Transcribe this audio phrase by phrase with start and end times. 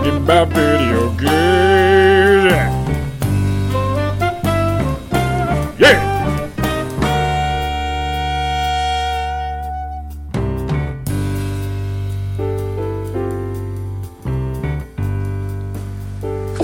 [0.00, 1.30] talking about video games.
[5.78, 6.06] Yeah!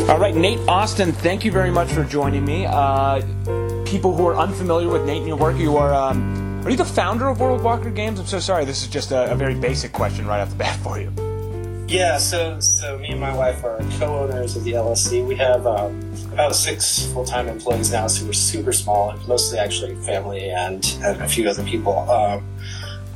[0.09, 2.65] All right, Nate Austin, thank you very much for joining me.
[2.67, 3.21] Uh,
[3.85, 6.85] people who are unfamiliar with Nate and your work, you are um, are you the
[6.85, 8.19] founder of World Walker Games?
[8.19, 10.77] I'm so sorry, this is just a, a very basic question right off the bat
[10.83, 11.26] for you.
[11.89, 15.25] Yeah, so so me and my wife are co-owners of the LSC.
[15.25, 16.01] We have um,
[16.33, 19.17] about six full-time employees now, so we're super small.
[19.29, 21.99] Mostly actually family and, and a few other people.
[22.11, 22.45] Um,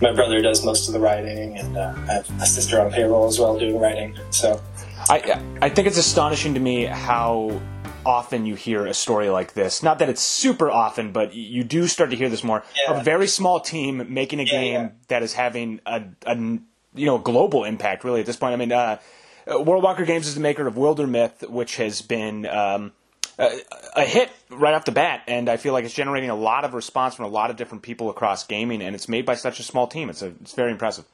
[0.01, 3.27] my brother does most of the writing, and uh, I have a sister on payroll
[3.27, 4.17] as well doing writing.
[4.31, 4.63] So
[5.09, 7.61] I I think it's astonishing to me how
[8.07, 9.83] often you hear a story like this.
[9.83, 12.63] Not that it's super often, but you do start to hear this more.
[12.87, 13.01] Yeah.
[13.01, 14.89] A very small team making a Yeah, game yeah.
[15.09, 16.59] that is having a, a
[16.95, 18.05] you know global impact.
[18.05, 18.99] Really, at this point, I mean, uh,
[19.47, 22.47] World Walker Games is the maker of Wildermyth, which has been.
[22.47, 22.93] Um,
[23.39, 23.59] a,
[23.97, 26.75] a hit right off the bat, and I feel like it's generating a lot of
[26.75, 29.63] response from a lot of different people across gaming, and it's made by such a
[29.63, 30.11] small team.
[30.11, 31.07] It's a, it's very impressive.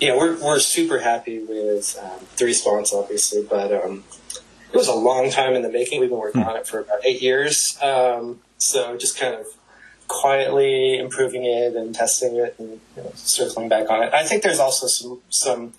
[0.00, 4.04] yeah, we're we're super happy with um, the response, obviously, but um,
[4.72, 6.00] it was a long time in the making.
[6.00, 7.78] We've been working on it for about eight years.
[7.82, 9.46] Um, so just kind of
[10.08, 14.14] quietly improving it and testing it and you know, circling back on it.
[14.14, 15.72] I think there's also some some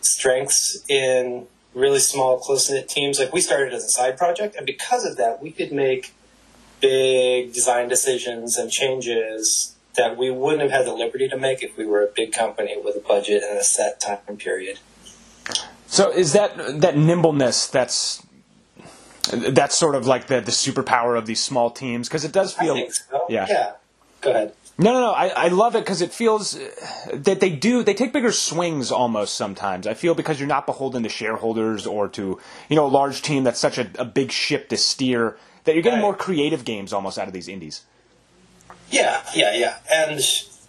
[0.00, 3.18] strengths in really small, close knit teams.
[3.18, 6.12] Like we started as a side project, and because of that, we could make
[6.80, 11.76] big design decisions and changes that we wouldn't have had the liberty to make if
[11.76, 14.78] we were a big company with a budget and a set time period.
[15.86, 18.25] So is that that nimbleness that's
[19.32, 22.62] that's sort of like the the superpower of these small teams because it does I
[22.64, 23.26] feel think so.
[23.28, 23.46] yeah.
[23.48, 23.72] Yeah.
[24.20, 24.52] Go ahead.
[24.78, 26.70] no no no I, I love it because it feels uh,
[27.14, 31.02] that they do they take bigger swings almost sometimes I feel because you're not beholden
[31.02, 34.68] to shareholders or to you know a large team that's such a, a big ship
[34.70, 36.02] to steer that you're getting Right.
[36.06, 37.82] more creative games almost out of these indies
[38.90, 40.20] Yeah, yeah, yeah, and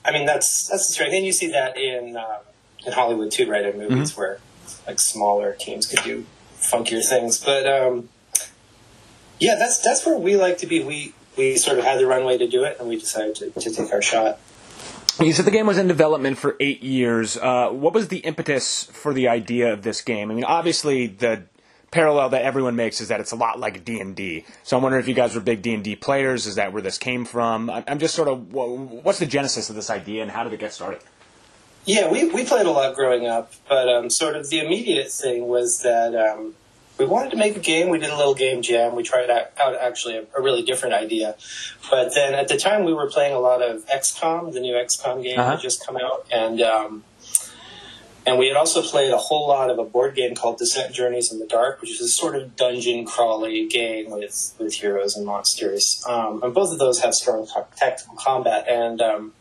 [0.05, 2.41] I mean that's that's the strength, and you see that in um,
[2.85, 3.65] in Hollywood too, right?
[3.65, 4.19] In movies Mm-hmm.
[4.21, 4.39] where
[4.87, 6.25] like smaller teams could do
[6.59, 8.09] funkier things, but um,
[9.39, 10.83] yeah, that's that's where we like to be.
[10.83, 13.69] We we sort of had the runway to do it, and we decided to, to
[13.69, 14.39] take our shot.
[15.19, 17.37] You said the game was in development for eight years.
[17.37, 20.29] Uh, what was the impetus for the idea of this game?
[20.29, 21.43] I mean, obviously the
[21.89, 24.45] parallel that everyone makes is that it's a lot like D and D.
[24.63, 26.45] So I'm wondering if you guys were big D and D players.
[26.45, 27.69] Is that where this came from?
[27.69, 30.73] I'm just sort of what's the genesis of this idea and how did it get
[30.73, 31.01] started?
[31.85, 35.47] Yeah, we, we played a lot growing up, but um, sort of the immediate thing
[35.47, 36.53] was that um,
[36.99, 37.89] we wanted to make a game.
[37.89, 38.95] We did a little game jam.
[38.95, 41.35] We tried out, actually a, a really different idea.
[41.89, 45.23] But then at the time, we were playing a lot of XCOM, the new XCOM
[45.23, 45.51] game Uh-huh.
[45.51, 46.25] had just come out.
[46.31, 47.03] And, um,
[48.25, 51.31] and we had also played a whole lot of a board game called Descent Journeys
[51.31, 55.25] in the Dark, which is a sort of dungeon crawly game with, with heroes and
[55.25, 56.03] monsters.
[56.09, 58.67] Um, and both of those have strong tactical combat.
[58.67, 59.33] And um,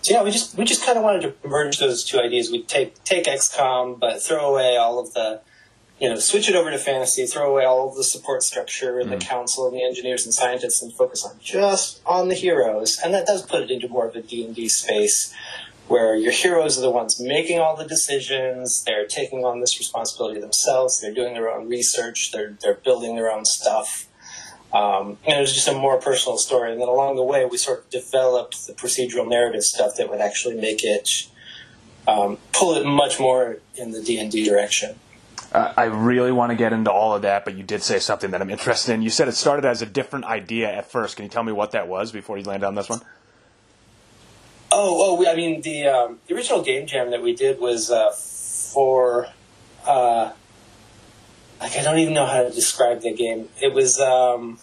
[0.00, 2.50] so yeah, we just we just kind of wanted to merge those two ideas.
[2.50, 5.40] We take take XCOM, but throw away all of the,
[6.02, 9.12] you know, switch it over to fantasy, throw away all of the support structure and
[9.12, 12.98] the council and the engineers and scientists, and focus on just on the heroes.
[13.04, 15.32] And that does put it into more of a D and D space,
[15.86, 18.82] where your heroes are the ones making all the decisions.
[18.82, 21.00] They're taking on this responsibility themselves.
[21.00, 22.32] They're doing their own research.
[22.32, 24.08] They're they're building their own stuff.
[24.72, 26.72] Um, and it was just a more personal story.
[26.72, 30.20] And then along the way, we sort of developed the procedural narrative stuff that would
[30.20, 31.28] actually make it
[32.08, 34.98] um, pull it much more in the D and D direction.
[35.52, 38.30] Uh, I really want to get into all of that, but you did say something
[38.30, 39.02] that I'm interested in.
[39.02, 41.16] You said it started as a different idea at first.
[41.16, 43.00] Can you tell me what that was before you landed on this one?
[44.70, 47.90] Oh, oh, we- I mean the um, the original game jam that we did was
[47.90, 49.26] uh, for
[49.86, 50.32] uh,
[51.60, 53.50] like I don't even know how to describe the game.
[53.60, 54.58] It was um,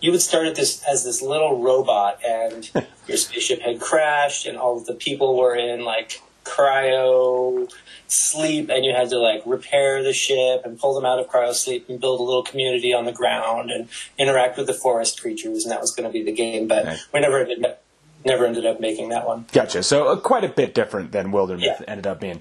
[0.00, 2.68] you would start at this as this little robot, and
[3.06, 7.70] your spaceship had crashed, and all of the people were in like cryo
[8.08, 11.52] sleep, and you had to like repair the ship and pull them out of cryo
[11.54, 15.64] sleep and build a little community on the ground and interact with the forest creatures,
[15.64, 16.66] and that was going to be the game.
[16.68, 16.98] But Right.
[17.12, 17.82] we never ended up,
[18.24, 19.46] never ended up making that one.
[19.52, 19.82] Gotcha.
[19.82, 21.80] So uh, quite a bit different than Wildermyth Yeah.
[21.86, 22.40] ended up being.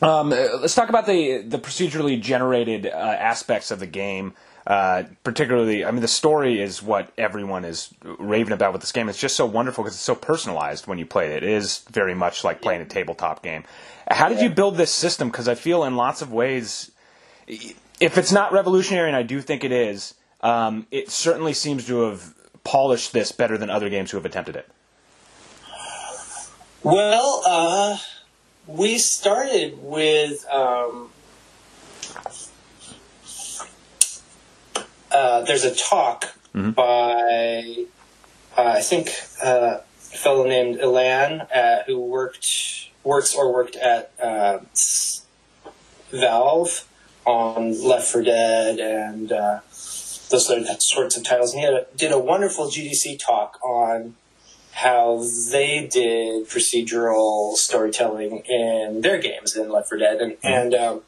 [0.00, 4.34] Um, uh, let's talk about the the procedurally generated uh, aspects of the game.
[4.68, 9.08] Uh, particularly, I mean, the story is what everyone is raving about with this game.
[9.08, 11.42] It's just so wonderful because it's so personalized when you play it.
[11.42, 13.64] It is very much like playing a tabletop game.
[14.10, 15.30] How did you build this system?
[15.30, 16.90] Because I feel in lots of ways,
[17.46, 20.12] if it's not revolutionary, and I do think it is,
[20.42, 24.54] um, it certainly seems to have polished this better than other games who have attempted
[24.54, 24.68] it.
[26.82, 27.96] Well, uh,
[28.66, 31.08] we started with um,
[35.18, 36.18] uh, there's a talk
[36.54, 37.84] by
[38.56, 39.04] uh, I think
[39.44, 39.78] uh,
[40.14, 42.46] a fellow named Elan uh, who worked
[43.04, 44.58] works or worked at uh,
[46.10, 46.86] Valve
[47.24, 49.60] on Left 4 Dead and uh,
[50.30, 51.52] those sort of- sorts of titles.
[51.52, 54.14] And he had a, did a wonderful GDC talk on
[54.72, 61.02] how they did procedural storytelling in their games in Left 4 Dead, and, and um,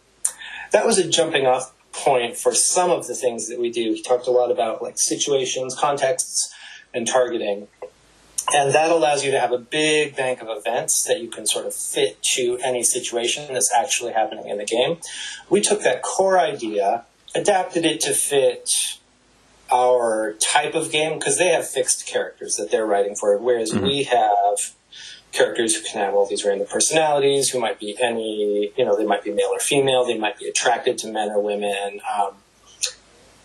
[0.72, 3.92] that was a jumping off point for some of the things that we do.
[3.92, 6.54] He talked a lot about like situations, contexts,
[6.94, 7.68] and targeting.
[8.52, 11.66] And that allows you to have a big bank of events that you can sort
[11.66, 14.98] of fit to any situation that's actually happening in the game.
[15.48, 17.04] We took that core idea,
[17.34, 18.98] adapted it to fit
[19.72, 23.84] our type of game because they have fixed characters that they're writing for, whereas mm-hmm.
[23.84, 24.74] we have
[25.32, 29.06] characters who can have all these random personalities, who might be any, you know, they
[29.06, 32.00] might be male or female, they might be attracted to men or women.
[32.12, 32.34] Um,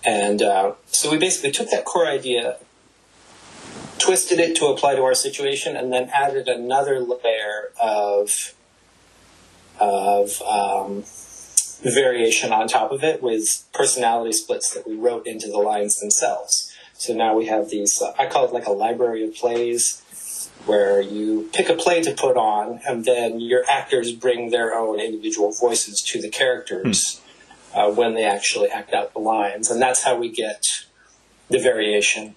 [0.06, 2.58] and uh, so we basically took that core idea,
[3.98, 8.54] twisted it to apply to our situation, and then added another layer of
[9.80, 11.04] of um,
[11.82, 16.72] variation on top of it with personality splits that we wrote into the lines themselves.
[16.94, 20.02] So now we have these, uh, I call it like a library of plays,
[20.66, 25.00] where you pick a play to put on, and then your actors bring their own
[25.00, 27.22] individual voices to the characters
[27.74, 29.70] uh, when they actually act out the lines.
[29.70, 30.86] And that's how we get
[31.50, 32.36] the variation.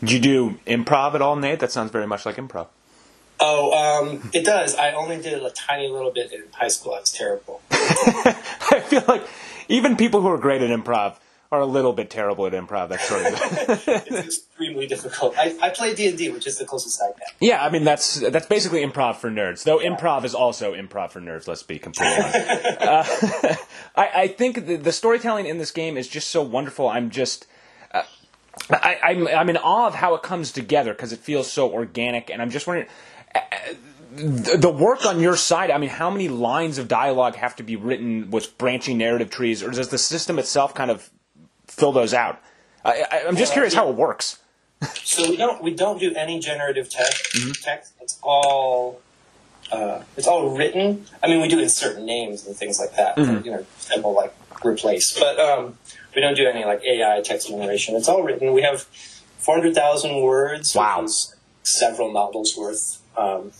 [0.00, 1.60] Did you do improv at all, Nate?
[1.60, 2.66] That sounds very much like improv.
[3.40, 4.74] Oh, um, it does.
[4.74, 6.94] I only did a tiny little bit in high school.
[6.94, 7.60] I was terrible.
[7.70, 9.26] I feel like
[9.68, 11.16] even people who are great at improv
[11.54, 12.88] are a little bit terrible at improv.
[12.88, 13.32] That's sort of
[14.06, 15.36] it's extremely difficult.
[15.38, 17.28] I, I play D and D, which is the closest I get.
[17.40, 17.64] yeah.
[17.64, 19.64] I mean, that's that's basically improv for nerds.
[19.64, 21.46] Though improv is also improv for nerds.
[21.46, 22.80] Let's be completely honest.
[22.80, 23.54] uh,
[23.96, 26.88] I, I think the, the storytelling in this game is just so wonderful.
[26.88, 27.46] I'm just.
[27.92, 28.02] Uh,
[28.70, 32.30] I, I'm I'm in awe of how it comes together because it feels so organic,
[32.30, 32.88] and I'm just wondering
[33.34, 33.40] uh,
[34.12, 35.70] the the work on your side.
[35.70, 39.62] I mean, how many lines of dialogue have to be written with branching narrative trees,
[39.62, 41.10] or does the system itself kind of
[41.74, 42.40] fill those out?
[42.84, 44.38] I, I, I'm just Uh, curious how it works.
[45.02, 47.62] So we don't we don't do any generative text.
[47.62, 47.92] Text.
[48.00, 49.00] It's all
[49.72, 51.06] uh, it's all written.
[51.22, 53.16] I mean, we do insert names and things like that.
[53.16, 54.34] You know, simple like
[54.64, 55.78] replace, but um,
[56.14, 57.96] we don't do any like AI text generation.
[57.96, 58.52] It's all written.
[58.52, 58.82] We have
[59.38, 60.74] four hundred thousand words.
[60.74, 61.06] Wow.
[61.62, 63.00] Several novels worth.
[63.16, 63.52] Um,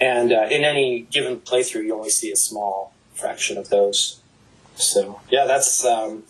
[0.00, 4.20] and uh, in any given playthrough, you only see a small fraction of those.
[4.74, 6.24] So yeah, that's um,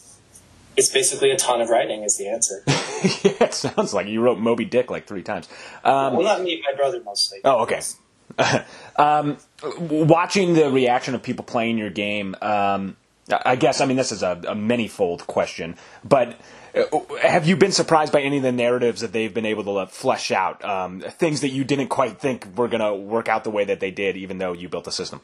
[0.76, 2.62] it's basically a ton of writing is the answer.
[2.66, 5.48] yeah, it sounds like you wrote Moby Dick like three times.
[5.84, 7.40] Um, well, not me, my brother mostly.
[7.44, 7.80] Oh, okay.
[8.96, 9.36] um,
[9.78, 12.96] watching the reaction of people playing your game, um,
[13.30, 16.38] I guess, I mean, this is a, a many-fold question, but
[16.74, 19.70] uh, have you been surprised by any of the narratives that they've been able to
[19.70, 20.64] uh, flesh out?
[20.64, 23.80] Um, things that you didn't quite think were going to work out the way that
[23.80, 25.20] they did, even though you built the system?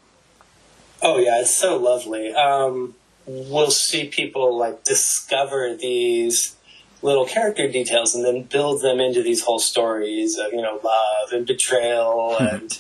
[1.03, 2.33] Oh yeah, it's so lovely.
[2.33, 2.95] Um,
[3.27, 6.57] we'll see people like discover these
[7.03, 11.33] little character details and then build them into these whole stories of you know love
[11.33, 12.79] and betrayal and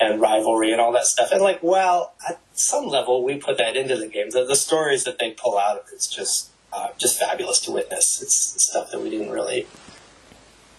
[0.00, 1.30] and rivalry and all that stuff.
[1.30, 4.30] And like, well, at some level, we put that into the game.
[4.30, 8.22] The, the stories that they pull out of it's just uh, just fabulous to witness.
[8.22, 9.66] It's stuff that we didn't really,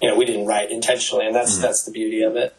[0.02, 2.56] you know, we didn't write intentionally, and that's that's the beauty of it.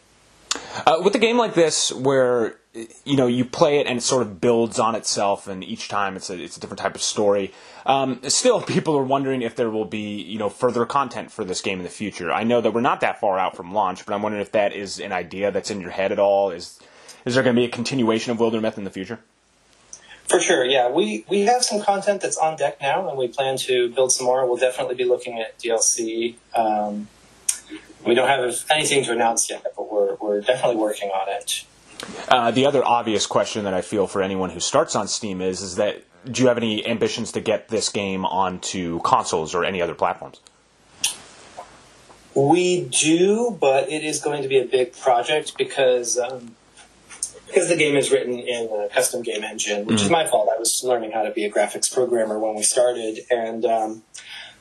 [0.85, 2.59] Uh, with a game like this, where
[3.05, 6.15] you know you play it and it sort of builds on itself, and each time
[6.15, 7.53] it's a it's a different type of story.
[7.85, 11.61] Um, still, people are wondering if there will be you know further content for this
[11.61, 12.31] game in the future.
[12.31, 14.73] I know that we're not that far out from launch, but I'm wondering if that
[14.73, 16.49] is an idea that's in your head at all.
[16.49, 16.79] Is
[17.25, 19.19] is there going to be a continuation of Wildermyth in the future?
[20.27, 20.89] For sure, yeah.
[20.89, 24.25] We we have some content that's on deck now, and we plan to build some
[24.25, 24.47] more.
[24.47, 26.35] We'll definitely be looking at DLC.
[26.55, 27.07] Um,
[28.05, 31.65] we don't have anything to announce yet, but we're we're definitely working on it.
[32.27, 35.61] Uh, the other obvious question that I feel for anyone who starts on Steam is
[35.61, 39.81] is that do you have any ambitions to get this game onto consoles or any
[39.81, 40.39] other platforms?
[42.35, 46.55] We do, but it is going to be a big project because um,
[47.45, 50.49] because the game is written in a custom game engine, which is my fault.
[50.51, 54.03] I was learning how to be a graphics programmer when we started, and um,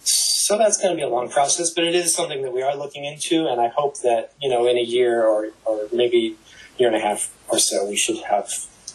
[0.00, 1.70] so that's going to be a long process.
[1.70, 4.66] But it is something that we are looking into, and I hope that you know
[4.66, 6.36] in a year or or maybe
[6.78, 8.48] year and a half or so, we should have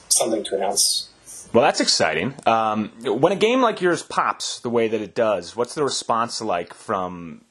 [0.10, 1.10] something to announce.
[1.54, 2.36] Well, that's exciting.
[2.46, 6.42] Um, when a game like yours pops the way that it does, what's the response
[6.42, 7.42] like from?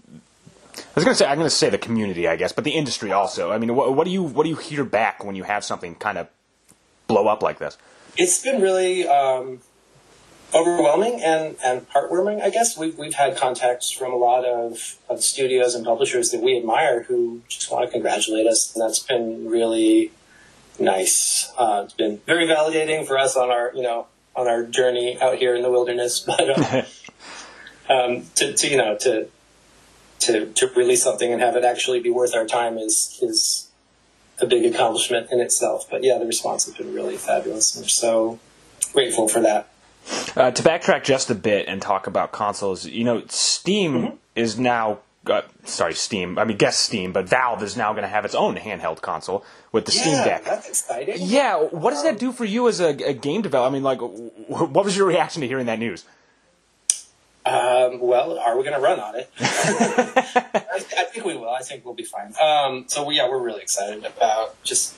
[0.77, 2.73] I was going to say I'm going to say the community, I guess, but the
[2.73, 3.51] industry also.
[3.51, 5.95] I mean, what, what do you what do you hear back when you have something
[5.95, 6.29] kind of
[7.07, 7.79] blow up like this?
[8.19, 9.61] It's been really um,
[10.55, 12.79] overwhelming and, and heartwarming, I guess.
[12.79, 17.05] We've, we've had contacts from a lot of, of studios and publishers that we admire
[17.05, 20.13] who just want to congratulate us, and that's been really
[20.79, 21.53] nice.
[21.57, 25.37] Uh, it's been very validating for us on our, you know, on our journey out
[25.37, 26.85] here in the wilderness, but um,
[27.89, 29.29] um, to, to, you know, to,
[30.21, 33.69] to, to release something and have it actually be worth our time is, is
[34.41, 35.87] a big accomplishment in itself.
[35.91, 37.75] But yeah, the response has been really fabulous.
[37.75, 38.39] And we're so
[38.93, 39.69] grateful for that.
[40.37, 44.17] Uh, to backtrack just a bit and talk about consoles, you know, Steam mm-hmm.
[44.35, 44.99] is now.
[45.27, 46.39] Uh, sorry, Steam.
[46.39, 49.45] I mean, guess Steam, but Valve is now going to have its own handheld console
[49.73, 50.45] with the yeah, Steam Deck.
[50.45, 51.17] That's exciting.
[51.19, 53.69] Yeah, what does that do for you as a, a game developer?
[53.69, 56.05] I mean, like, what was your reaction to hearing that news?
[57.45, 59.31] Um, well, are we going to run on it?
[59.41, 61.51] I, I, think we will.
[61.51, 62.35] I think we'll be fine.
[62.43, 64.97] Um, so, yeah, we're really excited about just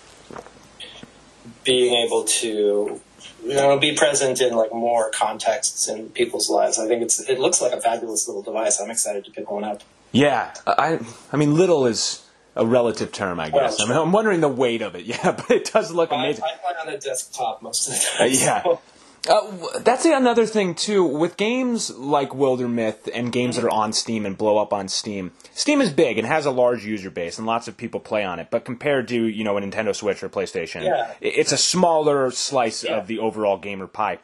[1.64, 3.00] being able to
[3.42, 6.78] you know, be present in like more contexts in people's lives.
[6.78, 8.80] I think it's it looks like a fabulous little device.
[8.80, 9.82] I'm excited to pick one up.
[10.12, 11.00] Yeah, I
[11.32, 12.24] I mean, little is
[12.56, 13.78] a relative term, I guess.
[13.78, 15.04] Well, I mean, I'm wondering the weight of it.
[15.08, 16.44] Yeah, but it does look amazing.
[16.44, 18.26] I, I play on a desktop most of the time.
[18.26, 18.62] Uh, yeah.
[18.62, 18.80] So.
[19.28, 24.24] Uh, that's another thing too with games like Wildermyth and games that are on Steam
[24.24, 25.32] and blow up on Steam.
[25.54, 28.38] Steam is big and has a large user base and lots of people play on
[28.38, 28.48] it.
[28.50, 31.12] But compared to you know a Nintendo Switch or PlayStation, yeah.
[31.20, 32.96] it's a smaller slice yeah.
[32.96, 34.18] of the overall gamer pie.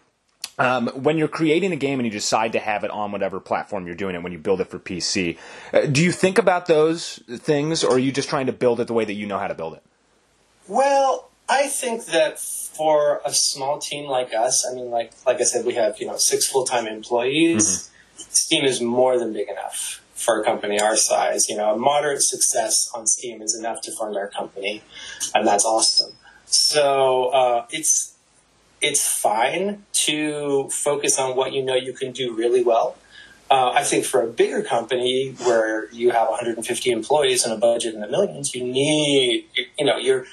[0.57, 3.87] Um, when you're creating a game and you decide to have it on whatever platform
[3.87, 5.37] you're doing it, when you build it for PC,
[5.73, 8.87] uh, do you think about those things, or are you just trying to build it
[8.87, 9.83] the way that you know how to build it?
[10.69, 15.45] Well, I think that for a small team like us, I mean, like like I
[15.45, 17.65] said, we have you know six full time employees.
[17.65, 17.91] Mm-hmm.
[18.31, 21.49] Steam is more than big enough for a company our size.
[21.49, 24.83] You know, a moderate success on Steam is enough to fund our company,
[25.35, 26.13] and that's awesome.
[26.47, 28.15] So uh, it's
[28.81, 32.97] it's fine to focus on what you know you can do really well.
[33.51, 37.95] Uh, I think for a bigger company where you have 150 employees and a budget
[37.95, 39.47] in the millions, you need
[39.79, 40.27] you know you're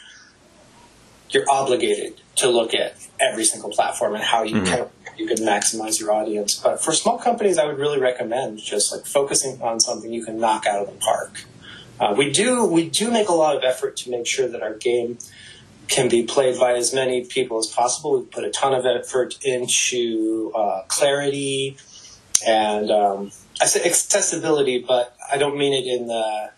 [1.32, 4.66] you're obligated to look at every single platform and how you mm-hmm.
[4.66, 6.56] can you can maximize your audience.
[6.56, 10.40] But for small companies, I would really recommend just like focusing on something you can
[10.40, 11.46] knock out of the park.
[12.00, 14.76] Uh, we do we do make a lot of effort to make sure that our
[14.76, 15.18] game
[15.88, 18.18] can be played by as many people as possible.
[18.18, 21.78] We put a ton of effort into uh, clarity
[22.48, 26.52] and um, I say accessibility, but I don't mean it in the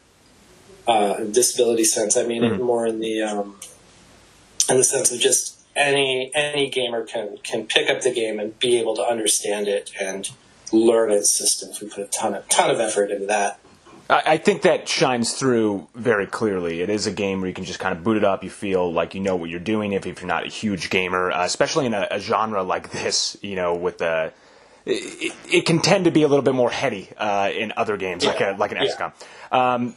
[0.87, 2.15] uh, disability sense.
[2.15, 2.55] I mean mm-hmm.
[2.55, 3.55] it more in the um,
[4.69, 8.57] in the sense of just any any gamer can can pick up the game and
[8.59, 10.29] be able to understand it and
[10.71, 11.81] learn its systems.
[11.81, 13.59] We put a ton of ton of effort into that.
[14.09, 16.81] I think that shines through very clearly.
[16.81, 18.43] It is a game where you can just kind of boot it up.
[18.43, 21.31] You feel like you know what you're doing if, if you're not a huge gamer,
[21.31, 23.37] uh, especially in a, a, genre like this.
[23.41, 24.33] You know, with the
[24.85, 28.23] it, it, can tend to be a little bit more heady uh, in other games,
[28.23, 28.31] yeah.
[28.31, 29.13] like a, like an XCOM.
[29.51, 29.73] Yeah.
[29.73, 29.95] Um,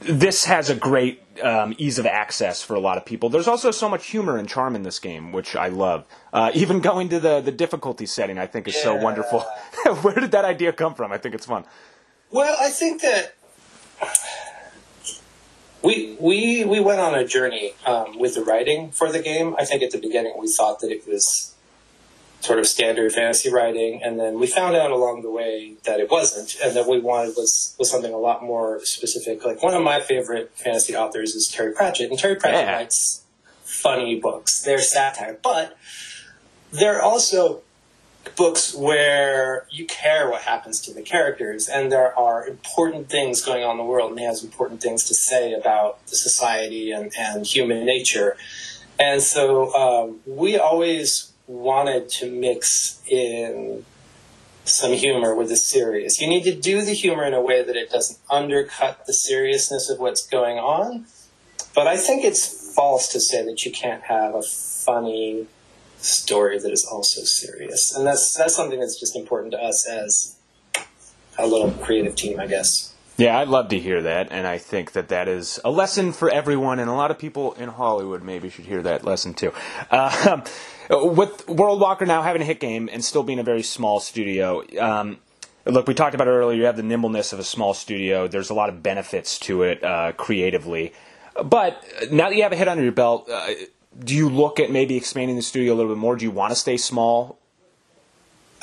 [0.00, 3.28] this has a great um, ease of access for a lot of people.
[3.28, 6.06] There's also so much humor and charm in this game, which I love.
[6.32, 8.82] Uh, even going to the, the difficulty setting, I think is yeah.
[8.82, 9.40] so wonderful.
[10.02, 11.12] Where did that idea come from?
[11.12, 11.64] I think it's fun.
[12.30, 13.34] Well, I think that
[15.82, 19.54] we we we went on a journey um, with the writing for the game.
[19.58, 21.54] I think at the beginning we thought that it was
[22.40, 26.10] sort of standard fantasy writing, and then we found out along the way that it
[26.10, 29.44] wasn't, and that we wanted was was something a lot more specific.
[29.44, 32.76] Like one of my favorite fantasy authors is Terry Pratchett, and Terry Pratchett yeah.
[32.76, 33.24] writes
[33.64, 34.62] funny books.
[34.62, 35.76] They're satire, but
[36.72, 37.62] they're also
[38.34, 43.62] books where you care what happens to the characters, and there are important things going
[43.62, 47.12] on in the world, and he has important things to say about the society and,
[47.18, 48.36] and human nature.
[48.98, 53.84] And so um, we always wanted to mix in
[54.64, 56.20] some humor with the serious.
[56.20, 59.88] You need to do the humor in a way that it doesn't undercut the seriousness
[59.88, 61.06] of what's going on.
[61.74, 65.46] But I think it's false to say that you can't have a funny
[65.98, 67.94] story that is also serious.
[67.94, 70.36] And that's that's something that's just important to us as
[71.38, 72.94] a little creative team, I guess.
[73.18, 76.30] Yeah, I'd love to hear that, and I think that that is a lesson for
[76.30, 79.54] everyone, and a lot of people in Hollywood maybe should hear that lesson too.
[79.90, 80.42] Uh,
[80.90, 84.62] with World Walker now having a hit game and still being a very small studio,
[84.78, 85.18] um,
[85.64, 86.58] look, we talked about it earlier.
[86.58, 88.28] You have the nimbleness of a small studio.
[88.28, 90.92] There's a lot of benefits to it uh, creatively,
[91.42, 93.48] but now that you have a hit under your belt, uh,
[93.98, 96.16] do you look at maybe expanding the studio a little bit more?
[96.16, 97.38] Do you want to stay small?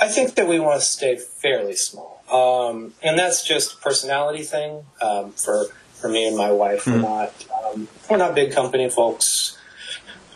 [0.03, 2.21] I think that we want to stay fairly small.
[2.29, 6.83] Um, and that's just a personality thing um, for for me and my wife.
[6.83, 7.01] Mm-hmm.
[7.01, 9.57] We're not um, we're not big company folks.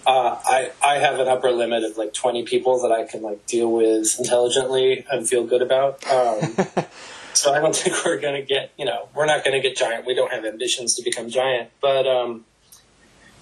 [0.05, 3.45] Uh, I I have an upper limit of like 20 people that I can like
[3.45, 6.09] deal with intelligently and feel good about.
[6.09, 6.55] Um,
[7.33, 10.05] so I don't think we're gonna get you know we're not gonna get giant.
[10.05, 12.45] We don't have ambitions to become giant, but um,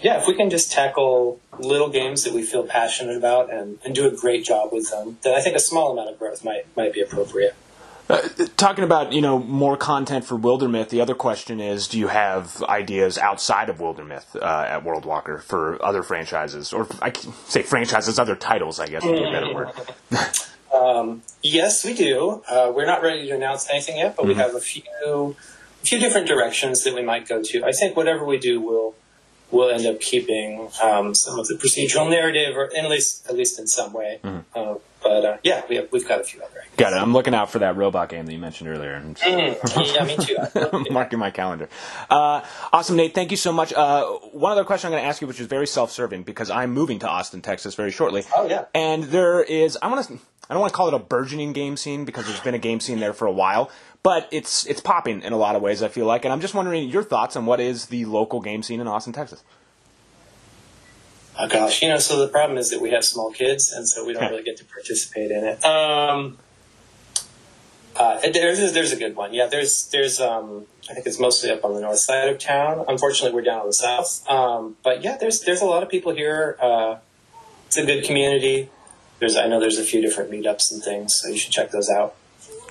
[0.01, 3.95] yeah, if we can just tackle little games that we feel passionate about and, and
[3.95, 6.65] do a great job with them, then I think a small amount of growth might
[6.75, 7.55] might be appropriate.
[8.07, 8.21] Uh,
[8.55, 12.61] talking about you know more content for Wildermyth, the other question is: Do you have
[12.63, 17.63] ideas outside of Wildermyth uh, at World Walker for other franchises, or I can say
[17.63, 18.79] franchises, other titles?
[18.79, 19.71] I guess would be a better word.
[20.73, 22.43] um, yes, we do.
[22.47, 24.29] Uh, we're not ready to announce anything yet, but mm-hmm.
[24.29, 27.65] we have a few a few different directions that we might go to.
[27.65, 28.93] I think whatever we do will
[29.51, 33.59] will end up keeping um, some of the procedural narrative, or at least at least
[33.59, 34.19] in some way.
[34.23, 34.39] Mm-hmm.
[34.55, 34.75] Uh,
[35.05, 36.49] but uh, yeah, we have, we've got a few other.
[36.49, 36.73] Ideas.
[36.77, 36.95] Got it.
[36.95, 38.99] I'm looking out for that robot game that you mentioned earlier.
[38.99, 40.89] Mm, yeah, me too.
[40.91, 41.69] Marking my calendar.
[42.09, 42.41] Uh,
[42.73, 43.13] awesome, Nate.
[43.13, 43.71] Thank you so much.
[43.71, 46.71] Uh, one other question I'm going to ask you, which is very self-serving, because I'm
[46.71, 48.23] moving to Austin, Texas, very shortly.
[48.35, 48.65] Oh yeah.
[48.73, 50.19] And there is, I want to.
[50.49, 52.79] I don't want to call it a burgeoning game scene because there's been a game
[52.79, 53.71] scene there for a while,
[54.03, 55.81] but it's it's popping in a lot of ways.
[55.81, 58.61] I feel like, and I'm just wondering your thoughts on what is the local game
[58.61, 59.43] scene in Austin, Texas.
[61.37, 64.05] Oh gosh, you know, so the problem is that we have small kids, and so
[64.05, 65.65] we don't really get to participate in it.
[65.65, 66.37] Um,
[67.95, 69.33] uh, there's there's a good one.
[69.33, 72.85] Yeah, there's there's um, I think it's mostly up on the north side of town.
[72.87, 74.27] Unfortunately, we're down on the south.
[74.29, 76.57] Um, but yeah, there's there's a lot of people here.
[76.61, 76.97] Uh,
[77.67, 78.69] it's a good community.
[79.19, 81.89] There's I know there's a few different meetups and things, so you should check those
[81.89, 82.15] out.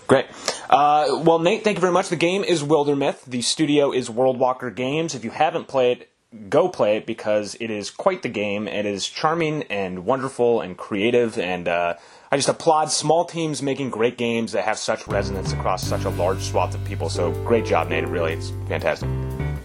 [0.06, 0.26] Great.
[0.68, 2.10] Uh, well, Nate, thank you very much.
[2.10, 3.24] The game is Wildermyth.
[3.24, 5.14] The studio is World Walker Games.
[5.14, 8.68] If you haven't played it, go play it because it is quite the game.
[8.68, 11.94] It is charming and wonderful and creative, and uh,
[12.30, 16.10] I just applaud small teams making great games that have such resonance across such a
[16.10, 17.08] large swath of people.
[17.08, 18.06] So great job, Nate.
[18.08, 19.08] Really, it's fantastic.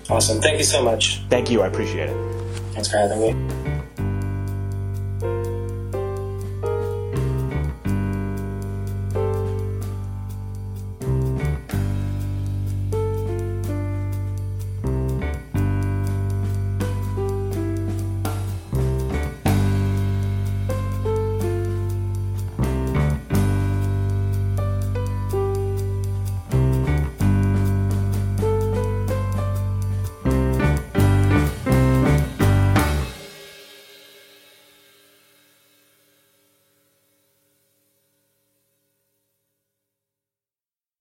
[0.10, 0.42] Awesome.
[0.42, 1.22] Thank you so much.
[1.30, 1.62] Thank you.
[1.62, 2.52] I appreciate it.
[2.74, 3.59] Thanks for having me.